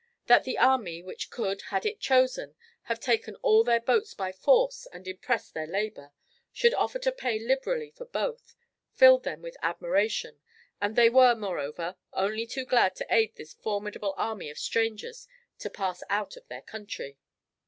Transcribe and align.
That 0.25 0.45
the 0.45 0.57
army, 0.57 1.03
which 1.03 1.29
could, 1.29 1.61
had 1.69 1.85
it 1.85 1.99
chosen, 1.99 2.55
have 2.89 2.99
taken 2.99 3.35
all 3.43 3.63
their 3.63 3.79
boats 3.79 4.15
by 4.15 4.31
force 4.31 4.87
and 4.91 5.07
impressed 5.07 5.53
their 5.53 5.67
labour, 5.67 6.11
should 6.51 6.73
offer 6.73 6.97
to 6.97 7.11
pay 7.11 7.37
liberally 7.37 7.91
for 7.91 8.05
both, 8.05 8.55
filled 8.95 9.25
them 9.25 9.43
with 9.43 9.57
admiration, 9.61 10.39
and 10.81 10.95
they 10.95 11.11
were, 11.11 11.35
moreover, 11.35 11.97
only 12.13 12.47
too 12.47 12.65
glad 12.65 12.95
to 12.95 13.07
aid 13.13 13.35
this 13.35 13.53
formidable 13.53 14.15
army 14.17 14.49
of 14.49 14.57
strangers 14.57 15.27
to 15.59 15.69
pass 15.69 16.01
out 16.09 16.35
of 16.35 16.47
their 16.47 16.63
country. 16.63 17.19